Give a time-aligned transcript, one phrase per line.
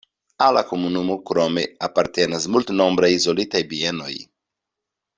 [0.45, 4.13] Al la komunumo krome apartenas multnombraj izolitaj bienoj.